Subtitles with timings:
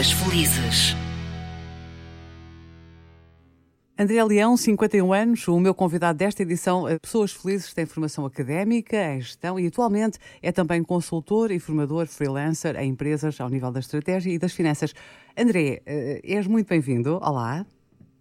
[0.00, 0.96] Pessoas felizes.
[3.98, 8.96] André Leão, 51 anos, o meu convidado desta edição, eh, Pessoas Felizes, tem formação académica
[8.96, 13.80] em gestão e atualmente é também consultor e formador freelancer em empresas ao nível da
[13.80, 14.94] estratégia e das finanças.
[15.36, 17.18] André, eh, és muito bem-vindo.
[17.22, 17.66] Olá.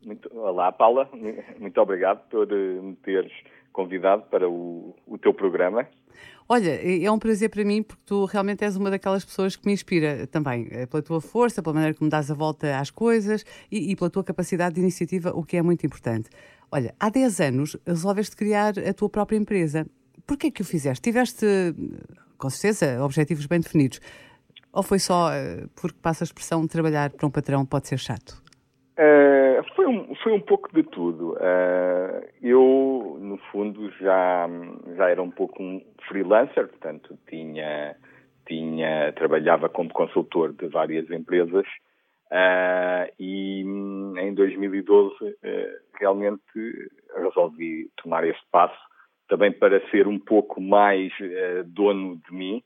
[0.05, 1.09] Muito, olá, Paula.
[1.57, 3.32] Muito obrigado por eh, me teres
[3.71, 5.88] convidado para o, o teu programa.
[6.52, 9.71] Olha, é um prazer para mim porque tu realmente és uma daquelas pessoas que me
[9.71, 13.91] inspira também eh, pela tua força, pela maneira como dás a volta às coisas e,
[13.91, 16.27] e pela tua capacidade de iniciativa, o que é muito importante.
[16.72, 19.85] Olha, há 10 anos resolveste criar a tua própria empresa.
[20.25, 21.03] Porquê é que o fizeste?
[21.03, 21.45] Tiveste,
[22.35, 24.02] com certeza, objetivos bem definidos.
[24.73, 28.00] Ou foi só eh, porque passa a expressão de trabalhar para um patrão pode ser
[28.00, 28.41] chato?
[28.99, 31.31] Uh, foi, um, foi um pouco de tudo.
[31.35, 34.45] Uh, eu, no fundo, já,
[34.98, 37.95] já era um pouco um freelancer, portanto, tinha,
[38.45, 41.66] tinha, trabalhava como consultor de várias empresas
[42.30, 45.16] uh, e em 2012
[45.97, 46.44] realmente
[47.16, 48.77] resolvi tomar este passo
[49.30, 51.14] também para ser um pouco mais
[51.67, 52.64] dono de mim,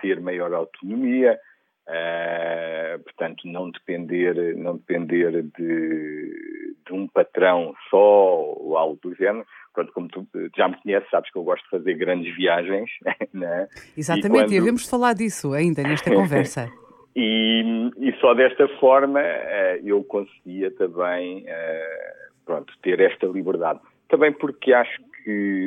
[0.00, 1.38] ter maior autonomia,
[1.86, 9.44] Uh, portanto, não depender, não depender de, de, um patrão só ou algo do género.
[9.74, 10.26] Pronto, como tu
[10.56, 12.90] já me conheces, sabes que eu gosto de fazer grandes viagens.
[13.34, 13.68] Né?
[13.96, 14.52] Exatamente, e, quando...
[14.52, 16.70] e havemos falar disso ainda nesta conversa.
[17.16, 23.80] e, e, só desta forma uh, eu conseguia também uh, pronto, ter esta liberdade.
[24.08, 25.66] Também porque acho que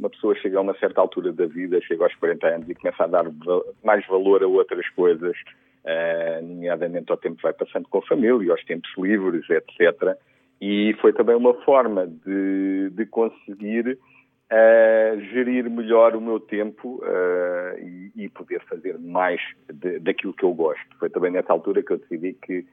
[0.00, 3.04] uma pessoa chega a uma certa altura da vida, chega aos 40 anos e começa
[3.04, 3.24] a dar
[3.84, 5.36] mais valor a outras coisas,
[5.84, 10.16] uh, nomeadamente ao tempo que vai passando com a família, aos tempos livres, etc.
[10.60, 13.98] E foi também uma forma de, de conseguir
[14.50, 20.44] uh, gerir melhor o meu tempo uh, e, e, poder fazer mais de, daquilo que
[20.44, 20.96] eu gosto.
[20.98, 22.64] Foi também nessa altura que eu decidi que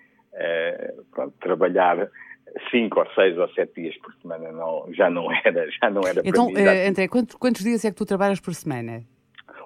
[1.12, 2.10] pronto, trabalhar
[2.72, 6.22] cinco ou seis ou sete dias por semana não, já não era, já não era
[6.25, 6.68] então, para mim.
[6.68, 9.03] Uh, André, quantos, quantos dias é que tu trabalhas por semana?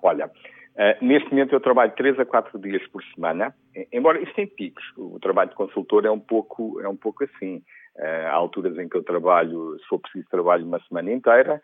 [0.02, 3.54] Olha, uh, neste momento eu trabalho três a quatro dias por semana,
[3.92, 4.84] embora isso tem picos.
[4.98, 7.62] O trabalho de consultor é um pouco, é um pouco assim.
[7.98, 11.62] Uh, há alturas em que eu trabalho, se for preciso, trabalho uma semana inteira,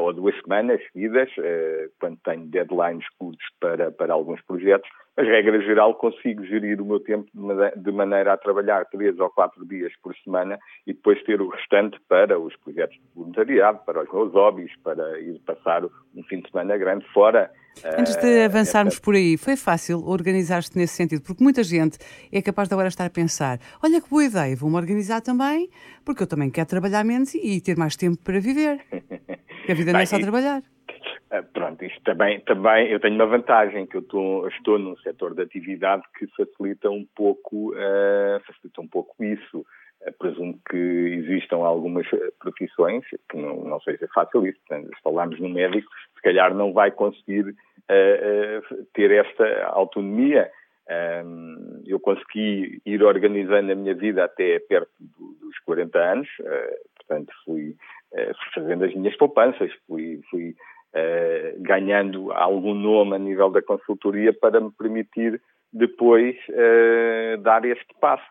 [0.00, 1.30] ou duas semanas seguidas,
[2.00, 6.98] quando tenho deadlines curtos para, para alguns projetos, mas, regra geral, consigo gerir o meu
[6.98, 7.30] tempo
[7.76, 11.98] de maneira a trabalhar três ou quatro dias por semana e depois ter o restante
[12.08, 16.50] para os projetos de voluntariado, para os meus hobbies, para ir passar um fim de
[16.50, 17.50] semana grande fora.
[17.98, 21.22] Antes de eh, avançarmos por aí, foi fácil organizar-te nesse sentido?
[21.22, 21.98] Porque muita gente
[22.30, 25.68] é capaz de agora estar a pensar: olha que boa ideia, vou-me organizar também,
[26.04, 28.80] porque eu também quero trabalhar menos e ter mais tempo para viver.
[29.68, 30.62] a vida não é só trabalhar.
[31.32, 35.34] Ah, pronto, isto também, também eu tenho uma vantagem, que eu estou, estou num setor
[35.34, 39.64] de atividade que facilita um pouco, uh, facilita um pouco isso.
[40.06, 42.06] Uh, presumo que existam algumas
[42.38, 44.58] profissões que não, não seja fácil isso.
[44.68, 50.50] Portanto, se falarmos no médico, se calhar não vai conseguir uh, ter esta autonomia.
[51.24, 56.28] Um, eu consegui ir organizando a minha vida até perto do, dos 40 anos,
[56.96, 57.74] portanto fui,
[58.10, 60.54] fui, fazendo as minhas poupanças, fui, fui
[60.94, 65.40] eh, ganhando algum nome a nível da consultoria para me permitir
[65.72, 68.24] depois uh, dar este passo.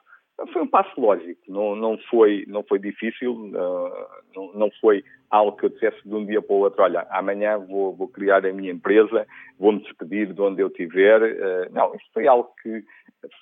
[0.54, 5.58] Foi um passo lógico, não, não, foi, não foi difícil, uh, não, não foi algo
[5.58, 8.54] que eu dissesse de um dia para o outro, olha, amanhã vou, vou criar a
[8.54, 9.26] minha empresa,
[9.60, 11.70] vou-me despedir de onde eu estiver.
[11.72, 12.84] não, isso foi algo que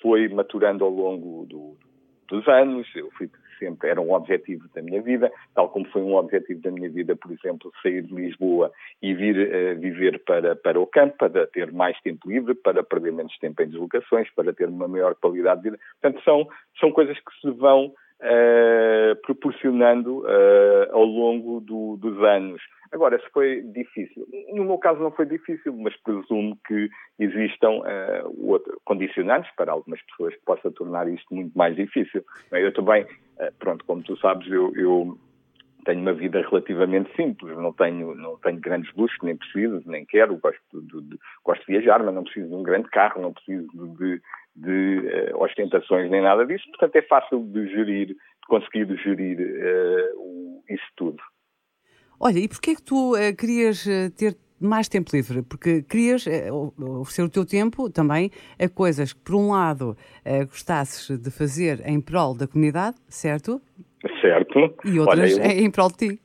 [0.01, 1.77] foi maturando ao longo do,
[2.29, 3.29] dos anos, eu fui
[3.59, 7.15] sempre, era um objetivo da minha vida, tal como foi um objetivo da minha vida,
[7.15, 8.71] por exemplo, sair de Lisboa
[9.01, 13.11] e vir uh, viver para, para o campo, para ter mais tempo livre, para perder
[13.11, 15.83] menos tempo em deslocações, para ter uma maior qualidade de vida.
[16.01, 16.47] Portanto, são,
[16.79, 22.61] são coisas que se vão Uh, proporcionando uh, ao longo do, dos anos.
[22.91, 26.89] Agora, se foi difícil, no meu caso não foi difícil, mas presumo que
[27.19, 32.23] existam uh, outro, condicionantes para algumas pessoas que possa tornar isto muito mais difícil.
[32.51, 33.05] Eu também,
[33.59, 35.17] pronto, como tu sabes, eu, eu
[35.85, 40.37] tenho uma vida relativamente simples, não tenho, não tenho grandes luxos, nem preciso, nem quero,
[40.37, 43.67] gosto de, de, gosto de viajar, mas não preciso de um grande carro, não preciso
[43.97, 44.21] de,
[44.55, 48.15] de uh, ostentações nem nada disso, portanto é fácil de gerir, de
[48.47, 51.21] conseguir gerir uh, isso tudo.
[52.19, 53.85] Olha, e porquê é que tu uh, querias
[54.17, 55.41] ter mais tempo livre?
[55.41, 56.25] Porque querias
[56.99, 58.29] oferecer o teu tempo também
[58.59, 59.95] a coisas que, por um lado,
[60.47, 63.61] gostasses de fazer em prol da comunidade, certo?
[64.19, 64.75] Certo.
[64.83, 65.65] E outras Olha, eu...
[65.65, 66.21] em prol de ti.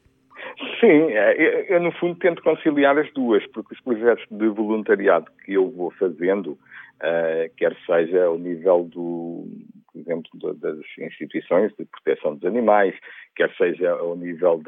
[0.81, 5.55] Sim, é, eu, no fundo tento conciliar as duas, porque os projetos de voluntariado que
[5.55, 9.49] eu vou fazendo, uh, quer seja ao nível do,
[9.93, 12.95] por exemplo, das instituições de proteção dos animais,
[13.35, 14.59] quer seja ao nível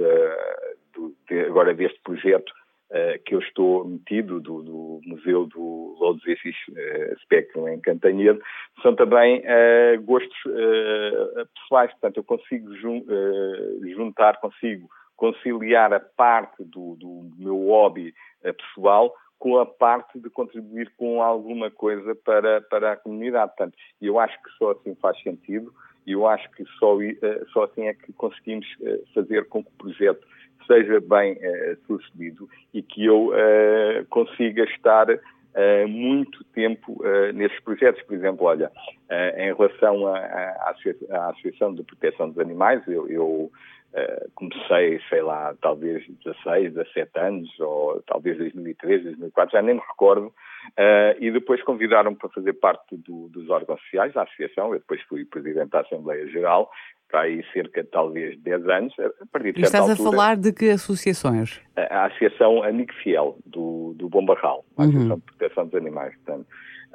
[0.97, 2.51] de, de, agora deste projeto
[2.91, 8.41] uh, que eu estou metido do, do Museu do Lourdes uh, Spectrum em Cantanhede,
[8.83, 10.37] são também uh, gostos
[11.55, 13.05] pessoais, portanto eu consigo jun,
[13.95, 20.91] juntar, consigo conciliar a parte do, do meu hobby pessoal com a parte de contribuir
[20.97, 23.53] com alguma coisa para, para a comunidade.
[23.57, 25.73] Portanto, eu acho que só assim faz sentido
[26.07, 26.97] e eu acho que só,
[27.53, 28.67] só assim é que conseguimos
[29.15, 30.27] fazer com que o projeto
[30.67, 33.33] seja bem uh, sucedido e que eu
[34.11, 35.07] consiga estar
[35.89, 38.03] muito tempo nesses projetos.
[38.03, 38.71] Por exemplo, olha,
[39.39, 40.75] em relação à,
[41.31, 43.51] Associação de Proteção dos Animais, eu, eu
[44.35, 50.33] comecei, sei lá, talvez 16, 17 anos, ou talvez 2003, 2004, já nem me recordo,
[51.19, 55.25] e depois convidaram-me para fazer parte do, dos órgãos sociais da associação, eu depois fui
[55.25, 56.71] presidente da Assembleia Geral,
[57.09, 60.37] para aí cerca de talvez 10 anos, a partir de e estás altura, a falar
[60.37, 61.61] de que associações?
[61.77, 64.89] A, a Associação Amigo Fiel, do, do Bombarral, a uhum.
[64.89, 66.47] Associação de Proteção dos Animais, portanto.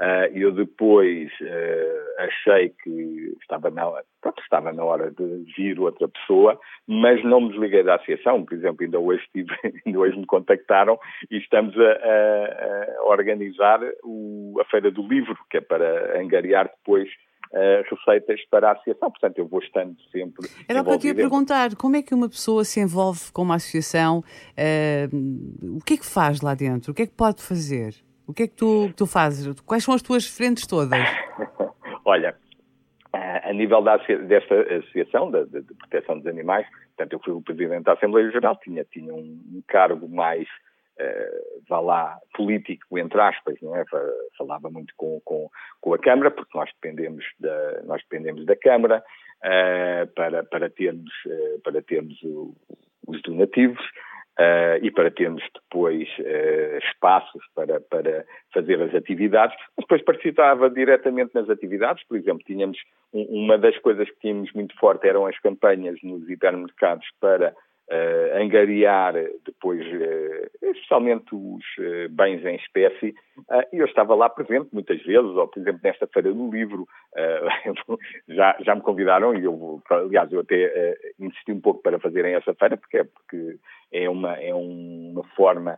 [0.02, 3.86] Uh, eu depois uh, achei que estava na,
[4.20, 8.44] pronto, estava na hora de vir outra pessoa, mas não me desliguei da associação.
[8.44, 9.54] Por exemplo, ainda hoje, tive,
[9.86, 10.98] ainda hoje me contactaram
[11.30, 16.72] e estamos a, a, a organizar o, a Feira do Livro, que é para angariar
[16.80, 17.08] depois
[17.54, 19.12] uh, receitas para a associação.
[19.12, 20.50] Portanto, eu vou estando sempre.
[20.68, 23.44] Era o que eu te ia perguntar: como é que uma pessoa se envolve com
[23.44, 24.24] uma associação?
[24.58, 26.92] Uh, o que é que faz lá dentro?
[26.92, 27.94] O que é que pode fazer?
[28.28, 29.60] O que é que tu, tu fazes?
[29.62, 31.00] Quais são as tuas frentes todas?
[32.06, 32.36] Olha,
[33.14, 36.66] a nível da, desta associação de, de, de, proteção dos animais,
[36.96, 40.48] portanto, eu fui o presidente da Assembleia Geral, tinha, tinha um cargo mais
[41.00, 43.84] uh, vá lá, político, entre aspas, não é?
[44.38, 49.04] Falava muito com, com, com a Câmara, porque nós dependemos da, nós dependemos da Câmara
[49.40, 52.56] uh, para, para termos, uh, para termos o,
[53.08, 53.82] os donativos.
[54.42, 59.56] Uh, e para termos depois uh, espaços para, para fazer as atividades.
[59.78, 62.78] Depois participava diretamente nas atividades, por exemplo, tínhamos
[63.14, 67.54] um, uma das coisas que tínhamos muito forte eram as campanhas nos hipermercados para
[67.92, 69.14] uh, angariar
[69.46, 73.14] depois, uh, especialmente os uh, bens em espécie,
[73.74, 76.88] e eu estava lá presente muitas vezes, ou por exemplo nesta Feira do Livro,
[78.30, 82.54] já, já me convidaram e eu, aliás, eu até insisti um pouco para fazerem essa
[82.54, 83.58] feira, porque é, porque
[83.92, 85.78] é, uma, é uma forma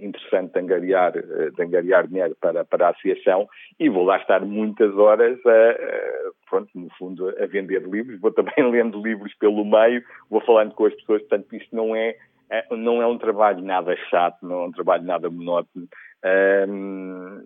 [0.00, 3.48] interessante de angariar, uh, de angariar dinheiro para, para a associação
[3.78, 8.20] e vou lá estar muitas horas a, pronto, no fundo, a vender livros.
[8.20, 12.16] Vou também lendo livros pelo meio, vou falando com as pessoas, portanto, isto não é,
[12.50, 15.88] é não é um trabalho nada chato, não é um trabalho nada monótono.
[16.24, 17.42] Um,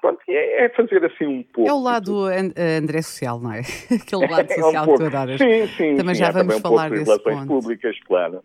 [0.00, 1.70] pronto, é, é, fazer assim um pouco.
[1.70, 3.60] É o lado André Social, não é?
[3.86, 5.38] Aquele lado social é um pouco, que tu adoras.
[5.38, 5.96] Sim, sim.
[5.96, 7.46] Também sim, já vamos um falar desse relações ponto.
[7.46, 8.42] públicas, claro.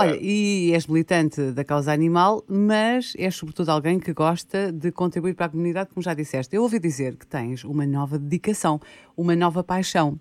[0.00, 5.34] Olha, e és militante da causa animal, mas és sobretudo alguém que gosta de contribuir
[5.34, 6.54] para a comunidade, como já disseste.
[6.54, 8.80] Eu ouvi dizer que tens uma nova dedicação,
[9.16, 10.18] uma nova paixão.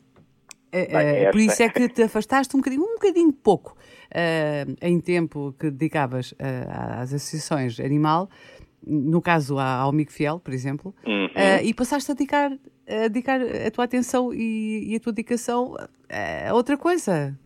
[0.71, 3.75] Bem, uh, por isso é que te afastaste um bocadinho, um bocadinho pouco,
[4.11, 6.35] uh, em tempo que dedicavas uh,
[6.99, 8.29] às associações animal,
[8.85, 11.27] no caso ao Amigo Fiel, por exemplo, uhum.
[11.61, 12.51] e passaste a dedicar,
[12.87, 15.75] a dedicar a tua atenção e, e a tua dedicação
[16.47, 17.37] a outra coisa.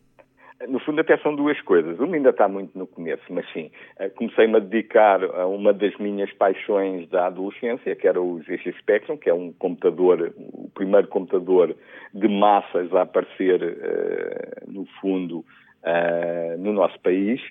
[0.68, 2.00] No fundo, até são duas coisas.
[2.00, 5.96] Uma ainda está muito no começo, mas sim, eh, comecei-me a dedicar a uma das
[5.98, 11.08] minhas paixões da adolescência, que era o ZX Spectrum, que é um computador, o primeiro
[11.08, 11.76] computador
[12.14, 17.42] de massas a aparecer, uh, no fundo, uh, no nosso país.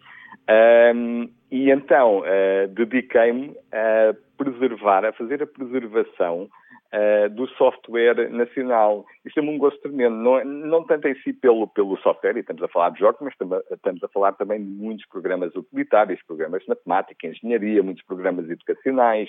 [0.94, 6.48] Um, e então, uh, dediquei-me a preservar, a fazer a preservação
[6.92, 9.04] uh, do software nacional.
[9.24, 12.62] Isto é um gosto tremendo, não, não tanto em si pelo, pelo software, e estamos
[12.62, 13.34] a falar de jogos, mas
[13.70, 19.28] estamos a falar também de muitos programas utilitários, programas de matemática, engenharia, muitos programas educacionais,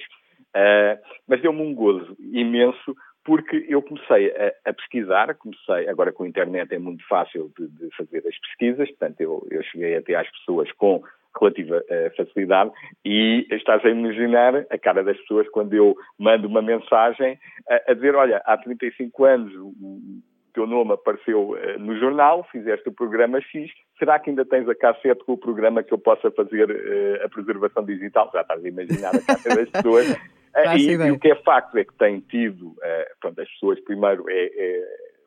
[0.55, 6.23] uh, mas deu-me um gozo imenso porque eu comecei a, a, pesquisar, comecei, agora com
[6.23, 10.15] a internet é muito fácil de, de fazer as pesquisas, portanto eu, eu cheguei até
[10.15, 11.01] às pessoas com
[11.39, 12.71] relativa uh, facilidade
[13.03, 17.37] e estás a imaginar a cara das pessoas quando eu mando uma mensagem
[17.69, 20.21] a, a dizer, olha, há 35 anos o
[20.53, 24.75] teu nome apareceu uh, no jornal, fizeste o programa X, será que ainda tens a
[24.75, 28.29] cassete com o programa que eu possa fazer uh, a preservação digital?
[28.33, 30.15] Já estás a imaginar a cara das pessoas.
[30.77, 32.75] E, e, o que é facto é que tem tido,
[33.19, 34.83] pronto, as pessoas primeiro é, é,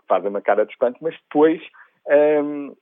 [0.06, 1.60] fazem uma cara de espanto, mas depois
[2.06, 2.72] um, ehm,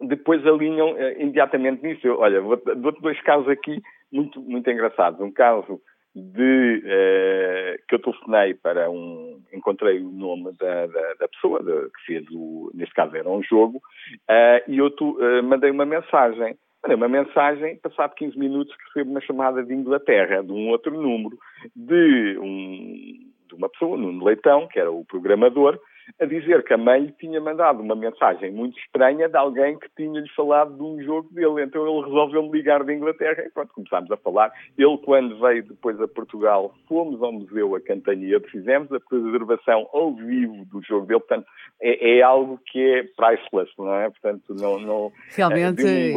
[0.00, 2.06] depois alinham uh, imediatamente nisso.
[2.06, 3.80] Eu, olha, dou-te dois casos aqui
[4.12, 5.20] muito, muito engraçados.
[5.20, 5.80] Um caso
[6.14, 9.40] de uh, que eu telefonei para um.
[9.52, 12.70] Encontrei o nome da, da, da pessoa de, que fez o.
[12.74, 16.56] Neste caso era um jogo, uh, e eu tu, mandei uma mensagem.
[16.82, 21.36] Mandei uma mensagem, passado 15 minutos, recebo uma chamada de Inglaterra, de um outro número,
[21.74, 25.80] de, um, de uma pessoa, Nuno Leitão, que era o programador,
[26.18, 29.88] a dizer que a mãe lhe tinha mandado uma mensagem muito estranha de alguém que
[29.96, 31.62] tinha-lhe falado de um jogo dele.
[31.62, 34.50] Então ele resolveu-me ligar de Inglaterra e pronto, começámos a falar.
[34.78, 40.14] Ele, quando veio depois a Portugal, fomos ao museu a Cantanhede, fizemos a preservação ao
[40.14, 41.20] vivo do jogo dele.
[41.20, 41.46] Portanto,
[41.80, 44.08] é, é algo que é priceless, não é?
[44.08, 44.78] Portanto, não...
[44.80, 46.12] não Realmente é,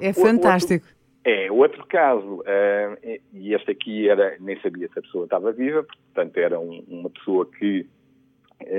[0.00, 0.86] é fantástico.
[0.86, 5.52] Outro, é, outro caso, uh, e este aqui era, nem sabia se a pessoa estava
[5.52, 7.86] viva, portanto era um, uma pessoa que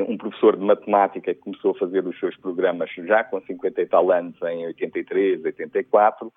[0.08, 3.86] um professor de matemática que começou a fazer os seus programas já com 50 e
[3.86, 6.32] tal anos, em 83, 84,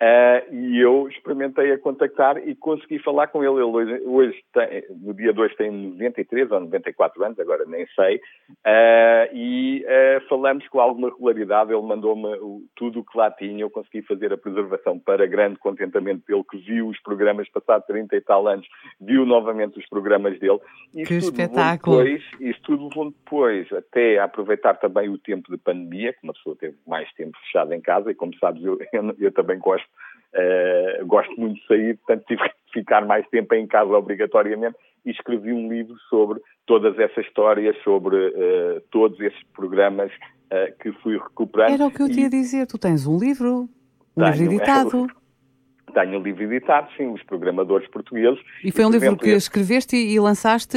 [0.00, 3.62] Uh, e eu experimentei a contactar e consegui falar com ele.
[3.62, 9.34] Ele hoje, tem, no dia 2 tem 93 ou 94 anos, agora nem sei, uh,
[9.34, 11.72] e uh, falamos com alguma regularidade.
[11.72, 12.28] Ele mandou-me
[12.74, 13.62] tudo o que lá tinha.
[13.62, 18.16] Eu consegui fazer a preservação para grande contentamento dele, que viu os programas passados 30
[18.16, 18.66] e tal anos,
[19.00, 20.60] viu novamente os programas dele.
[20.94, 22.02] Isso que espetáculo!
[22.02, 26.56] Depois, isso tudo levou depois até aproveitar também o tempo de pandemia, que uma pessoa
[26.56, 29.88] teve mais tempo fechada em casa, e como sabes, eu, eu, eu também gosto,
[30.34, 35.10] uh, gosto muito de sair, portanto tive que ficar mais tempo em casa obrigatoriamente e
[35.10, 41.16] escrevi um livro sobre todas essas histórias, sobre uh, todos esses programas uh, que fui
[41.18, 41.74] recuperando.
[41.74, 43.68] Era o que eu te ia dizer, tu tens um livro,
[44.16, 45.06] um tenho, livro editado.
[45.06, 48.38] É, tenho um livro editado, sim, os programadores portugueses.
[48.64, 50.76] E foi um livro que escreveste e lançaste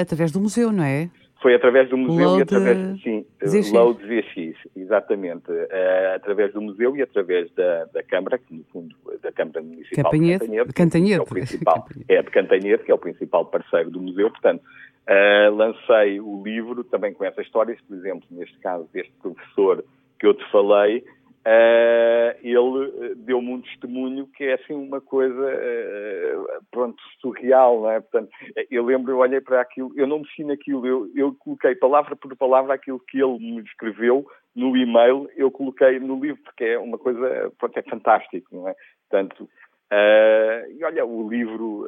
[0.00, 1.10] através do museu, não é?
[1.44, 3.70] Foi através do museu Load e através, sim, ZX.
[3.72, 5.50] Load ZX, exatamente.
[5.50, 10.04] Uh, através do museu e através da, da Câmara, que no fundo, da Câmara Municipal
[10.04, 14.00] Campanhede, de Cantanhede, é, o principal, é de Cantanhede, que é o principal parceiro do
[14.00, 19.12] museu, portanto, uh, lancei o livro também com essas histórias, por exemplo, neste caso, deste
[19.20, 19.84] professor
[20.18, 21.04] que eu te falei,
[21.46, 27.90] Uh, ele eh, deu-me um testemunho que é assim uma coisa uh, pronto, surreal, não
[27.90, 28.00] é?
[28.00, 28.30] Portanto,
[28.70, 32.34] eu lembro, eu olhei para aquilo, eu não mexi naquilo, eu, eu coloquei palavra por
[32.34, 36.96] palavra aquilo que ele me escreveu no e-mail, eu coloquei no livro, porque é uma
[36.96, 38.74] coisa, pronto, é fantástico, não é?
[39.10, 41.86] Portanto, uh, e olha, o livro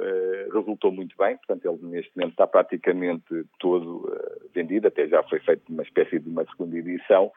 [0.53, 3.25] resultou muito bem, portanto, ele neste momento está praticamente
[3.59, 4.07] todo
[4.55, 7.33] vendido, até já foi feito uma espécie de uma segunda edição,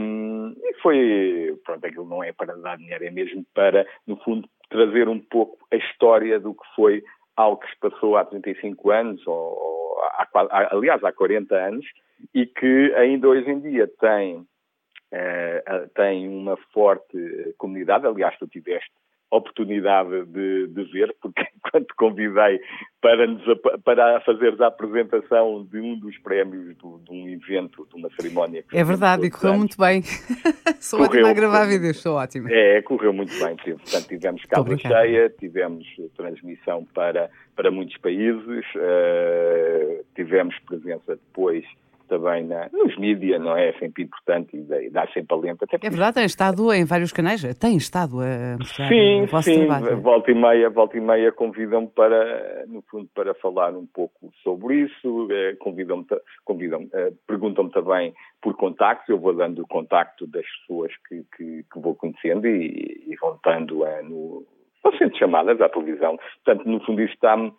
[0.00, 4.48] um, e foi, pronto, aquilo não é para dar dinheiro, é mesmo para, no fundo,
[4.68, 7.02] trazer um pouco a história do que foi
[7.36, 10.28] algo que se passou há 35 anos, ou, há,
[10.70, 11.86] aliás, há 40 anos,
[12.34, 18.06] e que ainda hoje em dia tem, uh, tem uma forte comunidade.
[18.06, 18.90] Aliás, tu tiveste
[19.30, 22.60] oportunidade de, de, ver, porque quando te convidei
[23.00, 23.42] para, nos,
[23.84, 28.64] para fazeres a apresentação de um dos prémios do, de um evento, de uma cerimónia.
[28.72, 30.02] É verdade, e correu anos, muito bem.
[30.80, 32.48] sou correu, ótima a gravar vídeos, sou ótima.
[32.50, 33.56] É, correu muito bem.
[33.56, 41.64] Portanto, tivemos casa cheia, tivemos transmissão para, para muitos países, uh, tivemos presença depois
[42.08, 43.68] também na, nos mídias, não é?
[43.68, 45.64] É sempre importante e dá sempre alento.
[45.64, 49.50] Até é verdade, tem estado em vários canais, tem estado a mostrar sim, o vosso
[49.50, 49.96] sim, trabalho.
[49.96, 54.32] Sim, volta e meia, volta e meia convidam-me para, no fundo, para falar um pouco
[54.42, 56.06] sobre isso, eh, convidam-me,
[56.44, 61.64] convidam eh, perguntam-me também por contactos, eu vou dando o contacto das pessoas que, que,
[61.70, 64.46] que vou conhecendo e, e vão estando uh, no,
[64.82, 66.18] vão sendo chamadas à televisão.
[66.44, 67.52] Portanto, no fundo, isso dá-me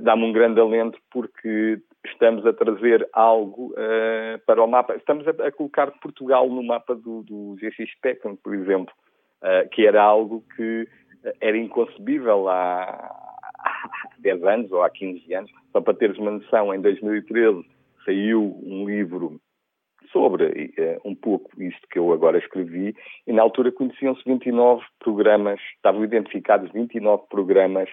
[0.00, 4.94] dá-me um grande alento porque estamos a trazer algo uh, para o mapa.
[4.96, 8.94] Estamos a, a, colocar Portugal no mapa do, do GX Spectrum, por exemplo,
[9.42, 10.88] uh, que era algo que
[11.40, 12.84] era inconcebível há,
[13.58, 15.50] há 10 anos ou há 15 anos.
[15.72, 17.64] Só para teres uma noção, em 2013
[18.04, 19.40] saiu um livro
[20.12, 22.94] sobre uh, um pouco isto que eu agora escrevi,
[23.26, 27.88] e na altura conheciam-se 29 programas, estavam identificados 29 programas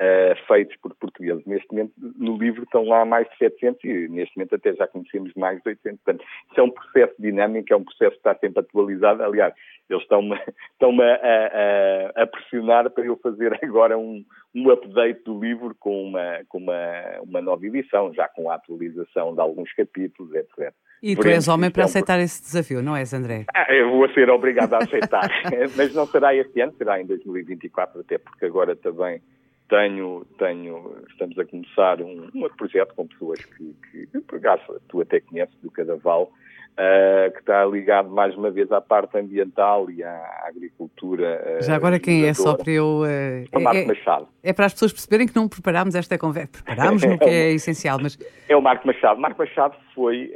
[0.00, 1.44] uh, feitos por portugueses.
[1.46, 5.32] Neste momento, no livro estão lá mais de 700 e neste momento até já conhecemos
[5.34, 6.00] mais de 800.
[6.02, 9.22] Portanto, isso é um processo dinâmico, é um processo que está sempre atualizado.
[9.22, 9.54] Aliás,
[9.88, 10.34] eles estão-me
[10.72, 14.24] estão a, a, a, pressionar para eu fazer agora um,
[14.54, 19.34] um update do livro com, uma, com uma, uma nova edição, já com a atualização
[19.34, 20.72] de alguns capítulos, etc.
[21.02, 23.44] E tu és homem para aceitar esse desafio, não és, André?
[23.54, 25.28] Ah, eu vou ser obrigado a aceitar,
[25.76, 29.20] mas não será este ano, será em 2024, até porque agora também
[29.68, 35.00] tenho, tenho, estamos a começar um, um projeto com pessoas que, que por acaso, tu
[35.00, 36.30] até conheces, do Cadaval,
[36.76, 41.58] uh, que está ligado mais uma vez à parte ambiental e à agricultura.
[41.58, 43.00] Uh, Já agora quem é, só para eu...
[43.00, 44.28] Uh, é, Marco é, Machado.
[44.42, 46.62] É para as pessoas perceberem que não preparámos esta conversa.
[46.62, 48.16] Preparámos no que é essencial, mas...
[48.48, 49.20] É o Marco Machado.
[49.20, 50.32] Marco Machado foi,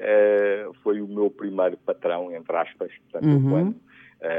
[0.83, 3.51] foi o meu primeiro patrão, entre aspas, portanto, uhum.
[3.51, 3.77] quando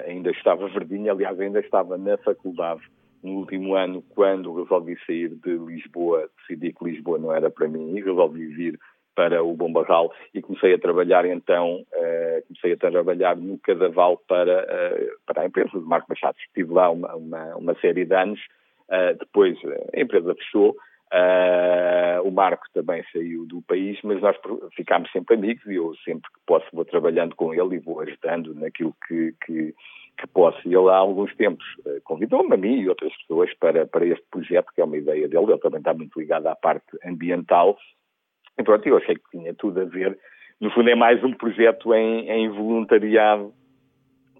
[0.05, 2.81] ainda estava verdinho, aliás, ainda estava na faculdade
[3.23, 7.95] no último ano, quando resolvi sair de Lisboa, decidi que Lisboa não era para mim
[7.95, 8.79] e resolvi vir
[9.15, 14.17] para o Bom Barral e comecei a trabalhar então, uh, comecei a trabalhar no Cadaval
[14.27, 16.37] para, uh, para a empresa de Marco Machado.
[16.39, 18.39] Estive lá uma, uma, uma série de anos,
[18.89, 19.57] uh, depois
[19.95, 20.75] a empresa fechou,
[22.23, 24.37] o Marco também saiu do país, mas nós
[24.75, 28.55] ficámos sempre amigos e eu sempre que posso vou trabalhando com ele e vou ajudando
[28.55, 29.75] naquilo que, que,
[30.21, 30.59] que posso.
[30.65, 31.65] E ele há alguns tempos
[32.03, 35.51] convidou-me a mim e outras pessoas para, para este projeto, que é uma ideia dele,
[35.51, 37.77] ele também está muito ligado à parte ambiental
[38.57, 40.17] e pronto, eu achei que tinha tudo a ver.
[40.59, 43.53] No fundo, é mais um projeto em, em voluntariado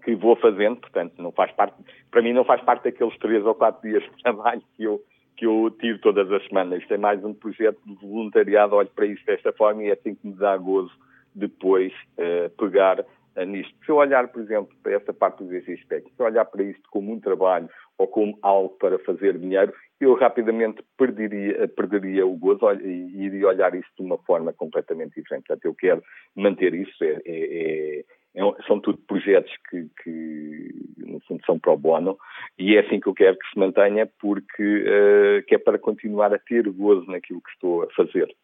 [0.04, 1.76] que vou fazendo, portanto, não faz parte,
[2.10, 5.00] para mim não faz parte daqueles três ou quatro dias de trabalho que eu,
[5.36, 6.80] que eu tiro todas as semanas.
[6.80, 10.14] Isto é mais um projeto de voluntariado, olho para isso desta forma e é assim
[10.14, 10.92] que me dá gozo
[11.34, 13.04] depois uh, pegar
[13.46, 13.74] nisto.
[13.84, 16.82] Se eu olhar, por exemplo, para esta parte do DCSPEC, se eu olhar para isto
[16.90, 22.70] como um trabalho ou como algo para fazer dinheiro, eu rapidamente perderia, perderia o gozo
[22.80, 25.46] e iria olhar isso de uma forma completamente diferente.
[25.46, 26.02] Portanto, eu quero
[26.34, 27.02] manter isso.
[27.02, 32.18] É, é, é, é são tudo projetos que, que, no fundo, são pro bono
[32.58, 36.34] e é assim que eu quero que se mantenha, porque uh, que é para continuar
[36.34, 38.34] a ter gozo naquilo que estou a fazer.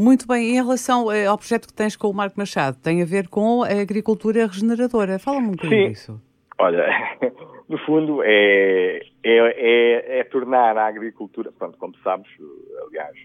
[0.00, 3.04] Muito bem, em relação eh, ao projeto que tens com o Marco Machado, tem a
[3.04, 5.18] ver com a agricultura regeneradora.
[5.18, 6.22] Fala-me um bocadinho disso.
[6.56, 6.86] Olha,
[7.68, 12.28] no fundo, é, é, é, é, tornar a agricultura, pronto, como sabes,
[12.86, 13.16] aliás,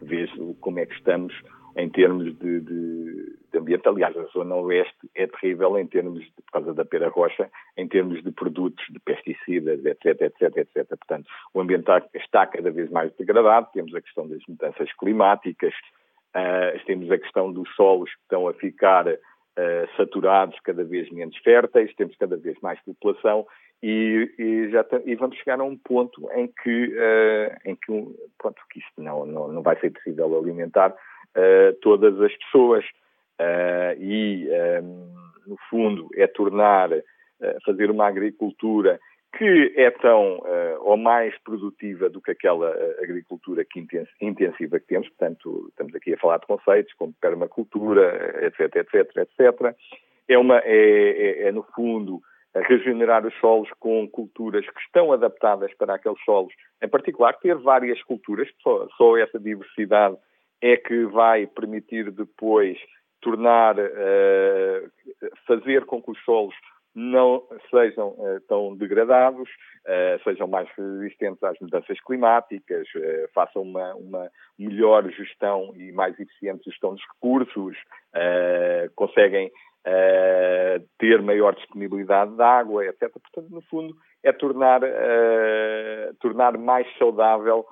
[0.00, 0.30] vês
[0.60, 1.34] como é que estamos
[1.76, 3.88] em termos de, de, de, ambiente.
[3.88, 7.88] Aliás, a zona oeste é terrível em termos, de, por causa da pera rocha, em
[7.88, 10.86] termos de produtos, de pesticidas, etc, etc, etc.
[10.90, 15.74] Portanto, o ambiente está cada vez mais degradado, temos a questão das mudanças climáticas,
[16.34, 21.36] uh, temos a questão dos solos que estão a ficar uh, saturados, cada vez menos
[21.38, 23.46] férteis, temos cada vez mais população
[23.82, 27.92] e, e já e vamos chegar a um ponto em que, uh, em que,
[28.38, 30.94] pronto, que isto não, não, não vai ser possível alimentar
[31.82, 32.84] todas as pessoas.
[33.98, 34.48] E,
[34.84, 35.12] um,
[35.48, 36.90] no fundo, é tornar,
[37.66, 39.00] fazer uma agricultura
[39.38, 43.84] que é tão uh, ou mais produtiva do que aquela uh, agricultura que
[44.20, 49.76] intensiva que temos, portanto, estamos aqui a falar de conceitos como permacultura, etc, etc, etc.
[50.28, 52.20] É, uma, é, é, é no fundo,
[52.54, 58.02] regenerar os solos com culturas que estão adaptadas para aqueles solos, em particular ter várias
[58.04, 60.16] culturas, só, só essa diversidade
[60.62, 62.78] é que vai permitir depois
[63.20, 64.90] tornar, uh,
[65.46, 66.54] fazer com que os solos
[66.94, 73.94] não sejam uh, tão degradados, uh, sejam mais resistentes às mudanças climáticas, uh, façam uma,
[73.94, 77.76] uma, melhor gestão e mais eficiente gestão dos recursos,
[78.94, 79.50] conseguem
[80.98, 83.10] ter maior disponibilidade de água, etc.
[83.10, 84.80] Portanto, no fundo, é tornar,
[86.20, 87.66] tornar mais saudável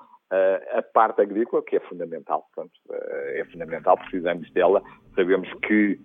[0.73, 2.45] a parte agrícola, que é fundamental.
[2.53, 4.83] Portanto, é fundamental, precisamos dela.
[5.15, 5.97] Sabemos que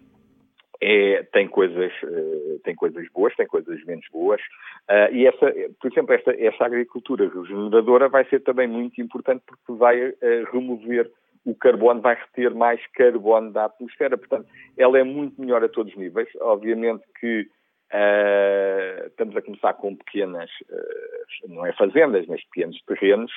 [0.81, 4.41] é, tem coisas uh, tem coisas boas, tem coisas menos boas.
[4.89, 9.73] Uh, e essa, por exemplo, esta, esta agricultura regeneradora vai ser também muito importante porque
[9.73, 10.15] vai uh,
[10.53, 11.11] remover
[11.45, 15.93] o carbono, vai reter mais carbono da atmosfera, portanto, ela é muito melhor a todos
[15.93, 16.29] os níveis.
[16.41, 17.49] Obviamente que
[19.07, 20.51] estamos a começar com pequenas,
[21.49, 23.33] não é fazendas, mas pequenos terrenos,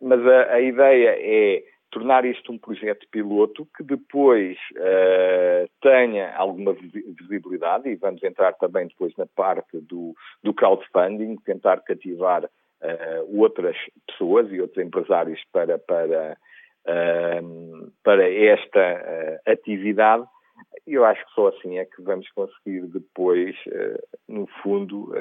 [0.00, 1.62] mas a, a ideia é
[1.94, 8.88] tornar isto um projeto piloto que depois uh, tenha alguma visibilidade e vamos entrar também
[8.88, 13.76] depois na parte do, do crowdfunding, tentar cativar uh, outras
[14.08, 16.36] pessoas e outros empresários para, para,
[16.88, 20.24] uh, para esta atividade.
[20.84, 23.56] Eu acho que só assim é que vamos conseguir depois,
[24.28, 25.12] no fundo,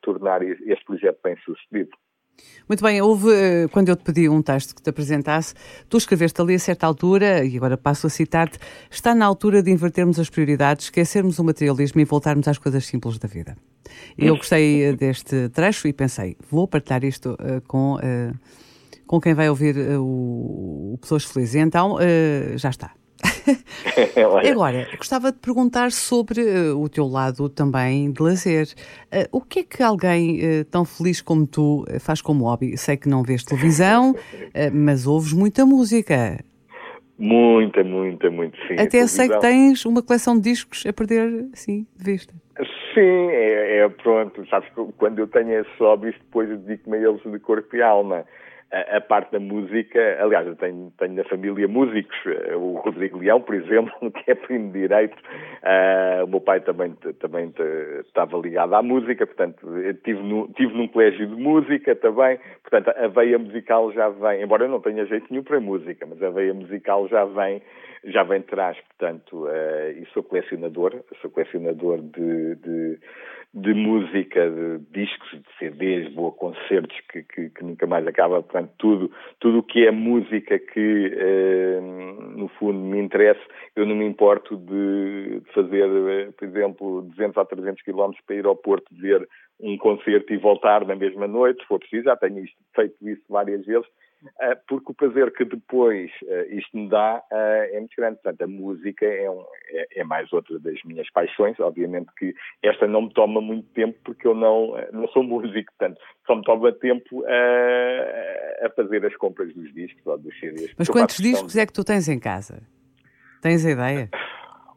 [0.00, 1.90] tornar este projeto bem sucedido.
[2.68, 5.54] Muito bem, houve, eh, quando eu te pedi um texto que te apresentasse,
[5.88, 8.58] tu escreveste ali a certa altura, e agora passo a citar-te,
[8.90, 13.18] está na altura de invertermos as prioridades, esquecermos o materialismo e voltarmos às coisas simples
[13.18, 13.56] da vida.
[14.18, 18.34] Eu gostei eh, deste trecho e pensei, vou partilhar isto uh, com, uh,
[19.06, 21.54] com quem vai ouvir uh, o Pessoas Felizes.
[21.54, 21.96] Então,
[22.56, 23.05] já está.
[24.50, 28.66] Agora, gostava de perguntar sobre uh, o teu lado também de lazer.
[29.12, 32.76] Uh, o que é que alguém uh, tão feliz como tu faz como hobby?
[32.76, 34.14] Sei que não vês televisão,
[34.72, 36.38] mas ouves muita música.
[37.18, 38.74] Muita, muita, muito, sim.
[38.78, 42.34] Até sei que tens uma coleção de discos a perder, assim, de vista.
[42.92, 47.38] Sim, é, é pronto, sabes, quando eu tenho esses hobbies, depois dedico-me a eles de
[47.38, 48.24] corpo e alma
[48.72, 53.40] a, parte da música, aliás, eu tenho, tenho na família músicos, eh, o Rodrigo Leão,
[53.40, 57.52] por exemplo, que é primo direito, uh, o meu pai também, também
[58.00, 59.66] estava ligado à música, portanto,
[60.02, 64.64] tive, no, tive num colégio de música também, portanto, a veia musical já vem, embora
[64.64, 67.62] eu não tenha jeito nenhum para música, mas a veia musical já vem,
[68.06, 72.98] já vem de trás, portanto, uh, e sou colecionador, sou colecionador de, de
[73.56, 78.42] de música, de discos, de CDs, vou a concertos que, que, que, nunca mais acaba,
[78.42, 81.80] portanto, tudo tudo o que é música que, eh,
[82.36, 83.40] no fundo, me interessa,
[83.74, 88.36] eu não me importo de, de fazer, eh, por exemplo, 200 a 300 quilómetros para
[88.36, 89.26] ir ao Porto ver
[89.58, 93.22] um concerto e voltar na mesma noite, se for preciso, já tenho isto, feito isso
[93.30, 93.86] várias vezes,
[94.68, 98.16] porque o prazer que depois eh, isto me dá eh, é muito grande.
[98.16, 101.58] Portanto, a música é, um, é, é, mais outra das minhas paixões.
[101.60, 106.00] Obviamente que esta não me toma muito tempo porque eu não, não sou músico, portanto,
[106.26, 110.74] só me toma tempo a, a fazer as compras dos discos ou dos CDs.
[110.78, 111.60] Mas quantos discos de...
[111.60, 112.62] é que tu tens em casa?
[113.42, 114.10] Tens a ideia?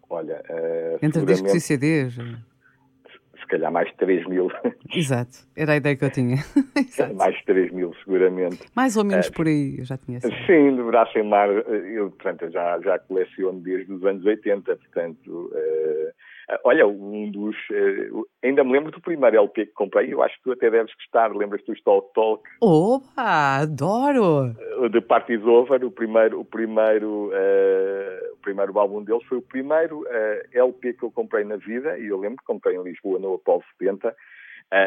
[0.10, 0.42] Olha,
[1.02, 2.18] Entre discos e CDs?
[3.50, 4.50] Calhar mais de 3 mil.
[4.94, 6.38] Exato, era a ideia que eu tinha.
[7.16, 8.60] mais de 3 mil, seguramente.
[8.76, 10.34] Mais ou menos uh, por aí, eu já tinha sido.
[10.46, 11.52] Sim, deverá ser mais.
[11.68, 15.52] Eu, portanto, já, já coleciono desde os anos 80, portanto.
[15.54, 16.12] Uh,
[16.64, 17.56] olha, um dos.
[17.70, 20.94] Uh, ainda me lembro do primeiro LP que comprei, eu acho que tu até deves
[20.96, 21.36] gostar.
[21.36, 22.44] Lembras-te do Talk Talk?
[22.62, 24.56] Opa, adoro!
[24.80, 26.40] O The Party's Over, o primeiro.
[26.40, 27.32] O primeiro
[28.40, 32.08] o primeiro álbum deles foi o primeiro uh, LP que eu comprei na vida, e
[32.08, 34.14] eu lembro que comprei em Lisboa no Apolo 70, uh,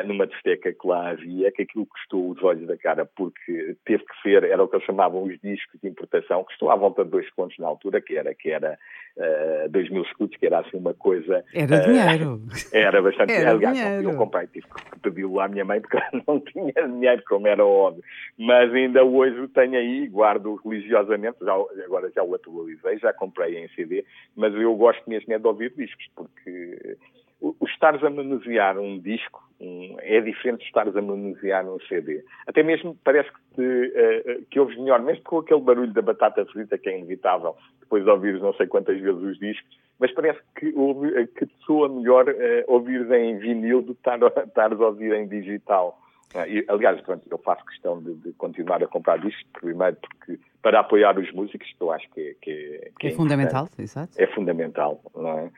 [0.05, 4.23] numa discoteca que lá havia, que aquilo custou os olhos da cara, porque teve que
[4.23, 7.29] ser, era o que eles chamavam os discos de importação, custou à volta de dois
[7.31, 8.79] contos na altura, que era, que era
[9.17, 11.45] uh, dois mil escudos, que era assim uma coisa...
[11.53, 12.43] Era uh, dinheiro.
[12.73, 14.11] Era bastante era Aliás, dinheiro.
[14.11, 18.03] eu comprei, tive que pedi-lo à minha mãe, porque não tinha dinheiro, como era óbvio.
[18.39, 21.53] Mas ainda hoje o tenho aí, guardo religiosamente, já,
[21.85, 24.05] agora já o atualizei, já comprei em CD,
[24.37, 26.97] mas eu gosto mesmo é de ouvir discos, porque
[27.43, 32.25] o, estares a manusear um disco um, é diferente de estares a manusear um CD.
[32.47, 36.45] Até mesmo parece que, te, uh, que ouves melhor, mesmo com aquele barulho da batata
[36.47, 40.41] frita que é inevitável, depois de ouvires não sei quantas vezes os discos, mas parece
[40.57, 42.35] que, ouve, que te soa melhor uh,
[42.67, 45.99] ouvires em vinil do que estares a ouvir em digital.
[46.35, 50.41] Uh, e, aliás, pronto, eu faço questão de, de, continuar a comprar discos, primeiro porque
[50.63, 53.69] para apoiar os músicos, que eu acho que é, que é, que é, é fundamental,
[53.79, 54.13] exato.
[54.17, 55.51] É fundamental, não é?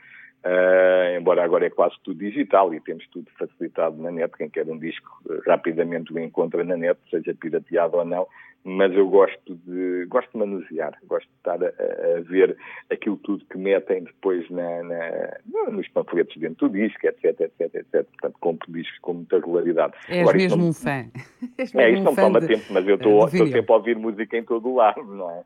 [0.44, 4.37] Uh, embora agora é quase tudo digital e temos tudo facilitado na net.
[4.37, 8.26] Quem quer um disco uh, rapidamente o encontra na net, seja pirateado ou não.
[8.62, 12.57] Mas eu gosto de gosto de manusear, gosto de estar a, a ver
[12.90, 18.04] aquilo tudo que metem depois na, na, nos panfletos dentro do disco, etc, etc, etc.
[18.04, 19.94] Portanto, compro discos com muita regularidade.
[20.09, 21.07] És agora, mesmo não, um fã.
[21.57, 24.68] é, isto não toma de, tempo, mas eu estou sempre a ouvir música em todo
[24.68, 25.42] o lado, não é?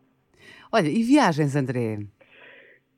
[0.72, 1.98] Olha, e viagens, André?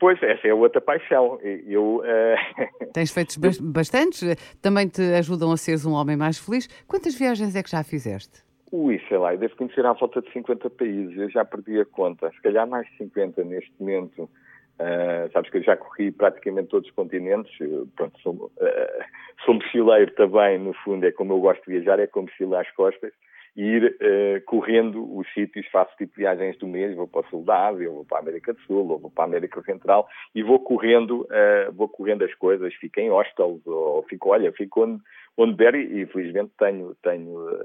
[0.00, 1.38] Pois, essa é outra paixão.
[1.42, 2.88] Eu, uh...
[2.94, 4.22] Tens feito bastantes,
[4.62, 6.66] também te ajudam a seres um homem mais feliz.
[6.88, 8.42] Quantas viagens é que já fizeste?
[8.72, 11.84] Ui, sei lá, eu devo conhecer à volta de 50 países, eu já perdi a
[11.84, 14.22] conta, se calhar mais de 50 neste momento.
[14.22, 19.04] Uh, sabes que eu já corri praticamente todos os continentes, eu, pronto, sou, uh,
[19.44, 22.70] sou mochileiro também, no fundo, é como eu gosto de viajar, é com mochila às
[22.70, 23.12] costas
[23.56, 27.68] ir uh, correndo os sítios, faço tipo viagens do mês, vou para o Sul da
[27.68, 30.60] Ásia, vou para a América do Sul, ou vou para a América Central e vou
[30.60, 35.02] correndo, uh, vou correndo as coisas, fico em hostels, ou fico, olha, fico onde,
[35.36, 37.58] onde der e, felizmente tenho, tenho uh,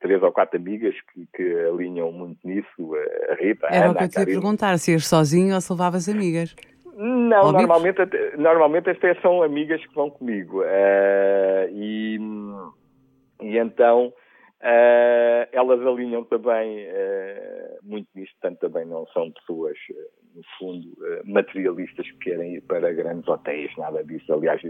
[0.00, 2.94] três ou quatro amigas que, que alinham muito nisso,
[3.30, 5.72] a Rita, Era Ana, o que eu te ia perguntar, se ias sozinho ou se
[5.72, 6.54] levavas amigas?
[6.94, 7.98] Não, normalmente,
[8.36, 10.62] normalmente até são amigas que vão comigo.
[11.72, 12.18] E,
[13.40, 14.12] e então
[15.62, 20.88] elas alinham também uh, muito nisto, tanto também não são pessoas, uh, no fundo,
[21.24, 24.32] materialistas que querem ir para grandes hotéis, nada disso.
[24.32, 24.62] Aliás,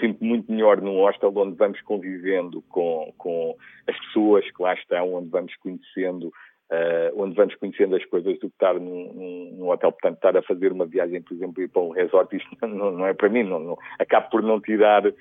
[0.00, 5.14] sinto muito melhor num hostel onde vamos convivendo com, com as pessoas que lá estão,
[5.14, 6.32] onde vamos conhecendo
[6.72, 9.92] Uh, onde vamos conhecendo as coisas do que estar num, num, hotel.
[9.92, 13.06] Portanto, estar a fazer uma viagem, por exemplo, ir para um resort, isto não, não
[13.06, 13.42] é para mim.
[13.42, 15.12] Não, não, acabo por não tirar uh,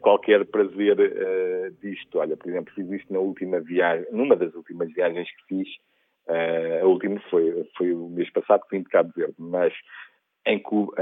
[0.00, 2.18] qualquer prazer uh, disto.
[2.18, 5.68] Olha, por exemplo, fiz isto na última viagem, numa das últimas viagens que fiz.
[6.82, 9.74] a última foi, foi o mês passado, que vim de Cabo Verde, mas
[10.46, 10.94] em Cuba,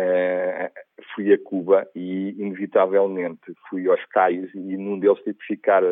[1.15, 5.83] fui a Cuba e, inevitavelmente, fui aos cais e num deles tive que ficar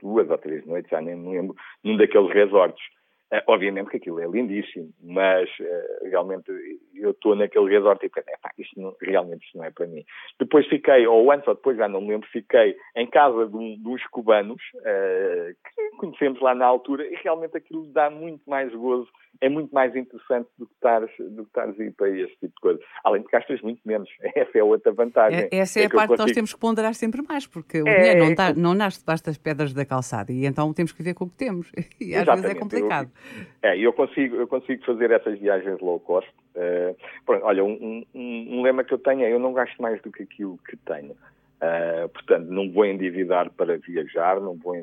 [0.00, 2.82] duas ou três noites, já nem me lembro, num daqueles resorts.
[3.32, 6.50] Uh, obviamente que aquilo é lindíssimo, mas uh, realmente
[6.94, 10.04] eu estou naquele resort e pensei, isto não, realmente isto não é para mim.
[10.38, 13.76] Depois fiquei, ou antes ou depois, já não me lembro, fiquei em casa de, um,
[13.80, 18.72] de uns cubanos uh, que conhecemos lá na altura e realmente aquilo dá muito mais
[18.74, 19.08] gozo,
[19.40, 22.54] é muito mais interessante do que estares, do que estares a ir para este tipo
[22.54, 22.80] de coisa.
[23.02, 25.48] Além de que gastas muito menos, essa é outra vantagem.
[25.50, 27.88] É, essa é, é a parte que nós temos que ponderar sempre mais, porque o
[27.88, 31.02] é, dinheiro não, tá, não nasce debaixo das pedras da calçada e então temos que
[31.02, 31.72] ver com o que temos.
[32.02, 33.10] E às vezes é complicado.
[33.14, 33.21] Eu,
[33.62, 36.28] é, eu consigo, eu consigo fazer essas viagens low cost.
[36.54, 40.00] Uh, pronto, olha, um, um, um, lema que eu tenho é eu não gasto mais
[40.02, 41.12] do que aquilo que tenho.
[41.12, 44.74] Uh, portanto, não vou endividar para viajar, não vou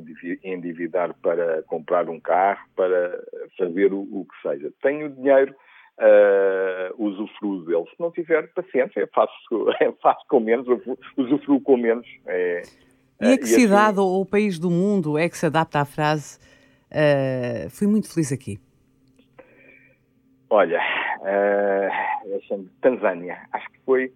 [0.43, 3.21] endividar para comprar um carro, para
[3.57, 4.71] fazer o, o que seja.
[4.81, 5.53] Tenho dinheiro,
[5.99, 7.85] uh, usufruo dele.
[7.85, 9.33] Se não tiver paciência, faço,
[10.01, 10.65] faço com menos,
[11.17, 12.07] usufruo com menos.
[12.25, 12.63] É,
[13.21, 15.81] e a que e assim cidade assim, ou país do mundo é que se adapta
[15.81, 16.39] à frase
[16.91, 18.59] uh, fui muito feliz aqui?
[20.49, 20.81] Olha,
[21.21, 24.11] uh, Tanzânia, acho que foi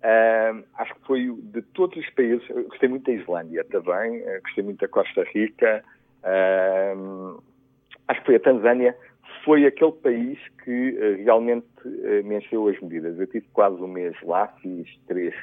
[0.00, 4.80] Uh, acho que foi de todos os países, gostei muito da Islândia também, gostei muito
[4.80, 5.84] da Costa Rica,
[6.24, 7.42] uh,
[8.08, 8.96] acho que foi a Tanzânia,
[9.44, 11.66] foi aquele país que realmente
[12.24, 13.20] me encheu as medidas.
[13.20, 15.34] Eu tive quase um mês lá, fiz três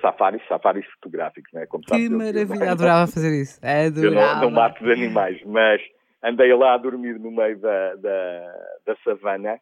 [0.00, 1.66] safaris, safaris fotográficos, né?
[1.66, 3.60] Como que maravilha, adorava fazer isso.
[3.62, 4.00] Adorava.
[4.00, 5.80] Eu não, não mato os animais, mas
[6.22, 8.54] andei lá a dormir no meio da, da,
[8.86, 9.60] da savana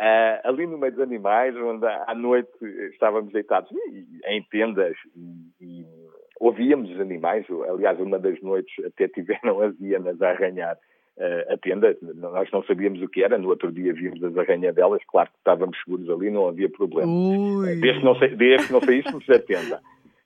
[0.00, 2.50] Uh, ali no meio dos animais, onde à noite
[2.90, 3.70] estávamos deitados
[4.24, 5.84] em tendas e, e
[6.40, 7.44] ouvíamos os animais.
[7.68, 10.78] Aliás, uma das noites até tiveram as hienas a arranhar
[11.48, 11.96] a tenda.
[12.00, 13.36] Nós não sabíamos o que era.
[13.38, 15.02] No outro dia vimos as arranhadelas.
[15.06, 17.12] Claro que estávamos seguros ali, não havia problema.
[17.80, 19.80] Desde que não, desde não saíssemos da tenda.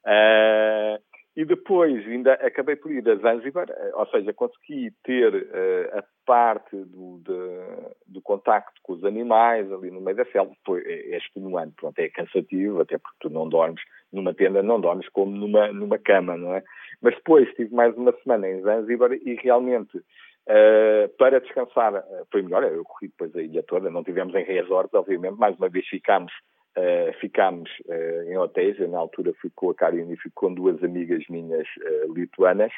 [0.04, 1.02] Uh,
[1.36, 6.04] e depois ainda acabei por ir a Zanzibar, eh, ou seja, consegui ter uh, a
[6.24, 10.52] parte do, de, do contacto com os animais ali no meio da selva.
[10.64, 14.80] Foi, é, é extenuante, pronto, é cansativo, até porque tu não dormes numa tenda, não
[14.80, 16.62] dormes como numa, numa cama, não é?
[17.02, 20.00] Mas depois tive mais uma semana em Zanzibar e realmente
[20.48, 22.62] uh, para descansar foi melhor.
[22.64, 26.32] Eu corri depois a ilha toda, não tivemos em resort, obviamente, mais uma vez ficámos
[26.76, 30.52] Uh, ficámos uh, em hotéis, eu na altura fui com a Karine e fui com
[30.52, 31.68] duas amigas minhas
[32.12, 32.72] lituanas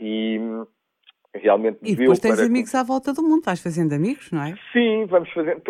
[0.00, 0.38] e
[1.34, 2.46] realmente E depois tens para...
[2.46, 4.54] amigos à volta do mundo, vais fazendo amigos, não é?
[4.72, 5.62] Sim, vamos fazendo.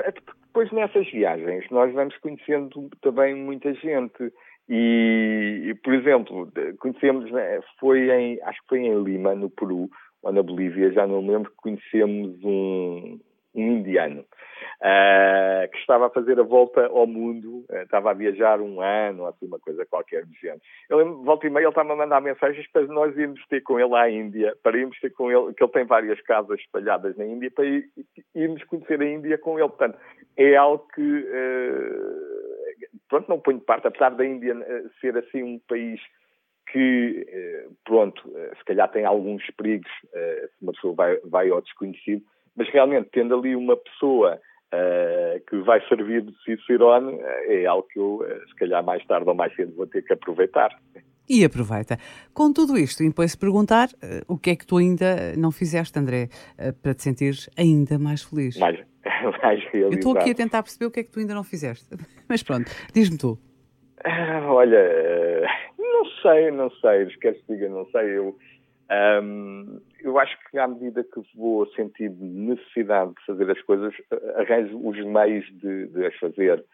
[0.46, 4.31] Depois nessas viagens nós vamos conhecendo também muita gente
[4.68, 9.88] e, e por exemplo, conhecemos, né, foi em, acho que foi em Lima, no Peru,
[10.27, 13.21] ou na Bolívia, já não me lembro, conhecemos um,
[13.55, 18.61] um indiano uh, que estava a fazer a volta ao mundo, uh, estava a viajar
[18.61, 20.61] um ano, assim, uma coisa qualquer do género.
[21.23, 24.11] Volta e meia, ele estava a mandar mensagens para nós irmos ter com ele à
[24.11, 27.65] Índia, para irmos ter com ele, que ele tem várias casas espalhadas na Índia, para
[27.65, 27.85] ir,
[28.35, 29.69] irmos conhecer a Índia com ele.
[29.69, 29.97] Portanto,
[30.37, 34.57] é algo que, uh, pronto, não ponho de parte, apesar da Índia
[35.01, 36.01] ser assim um país
[36.77, 38.23] que, pronto,
[38.59, 42.23] se calhar tem alguns perigos se uma pessoa vai, vai ao desconhecido,
[42.57, 44.41] mas realmente, tendo ali uma pessoa
[44.73, 49.29] uh, que vai servir de Cicerone, é algo que eu, uh, se calhar, mais tarde
[49.29, 50.71] ou mais cedo vou ter que aproveitar.
[51.29, 51.99] E aproveita.
[52.33, 56.29] Com tudo isto, impõe-se perguntar uh, o que é que tu ainda não fizeste, André,
[56.83, 58.57] para te sentires ainda mais feliz.
[58.59, 58.79] Mais,
[59.43, 59.93] mais realizado.
[59.93, 61.87] Eu estou aqui a tentar perceber o que é que tu ainda não fizeste.
[62.29, 63.39] Mas pronto, diz-me tu.
[64.49, 65.36] olha, não
[66.29, 67.07] sei, não sei.
[67.21, 68.19] Queres que diga, não sei.
[68.19, 68.37] Eu
[68.91, 73.93] um, eu acho que à medida que vou sentir necessidade de fazer as coisas,
[74.37, 76.65] arranjo os meios de, de as fazer.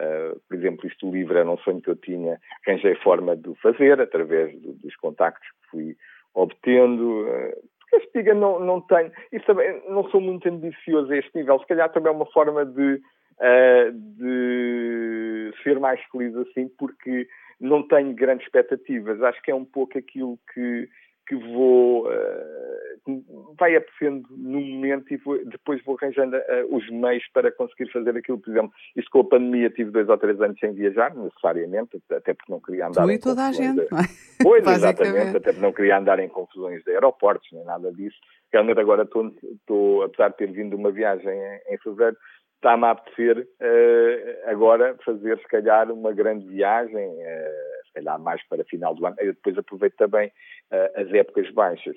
[0.00, 3.54] Uh, por exemplo, isto livre era um sonho que eu tinha, arranjei forma de o
[3.56, 5.96] fazer através do, dos contactos que fui
[6.34, 7.22] obtendo.
[7.22, 11.36] Uh, porque a Espiga não, não tem, isso também, não sou muito ambicioso a este
[11.36, 17.28] nível, se calhar também é uma forma de, uh, de ser mais feliz assim, porque
[17.60, 19.22] não tenho grandes expectativas.
[19.22, 20.88] Acho que é um pouco aquilo que
[21.30, 27.22] que vou uh, vai aparecendo no momento e vou, depois vou arranjando uh, os meios
[27.32, 28.40] para conseguir fazer aquilo.
[28.40, 32.34] Por exemplo, isto com a pandemia tive dois ou três anos sem viajar, necessariamente, até
[32.34, 33.86] porque não queria andar tu em e toda a gente, de...
[33.92, 34.04] não é?
[34.42, 38.18] Pois, exatamente, até porque não queria andar em confusões de aeroportos, nem nada disso.
[38.52, 42.16] Realmente agora estou, estou apesar de ter vindo uma viagem em, em fevereiro,
[42.60, 48.46] está-me a apetecer uh, agora fazer, se calhar, uma grande viagem, uh, se calhar mais
[48.48, 49.16] para final do ano.
[49.18, 51.96] Eu depois aproveito também uh, as épocas baixas,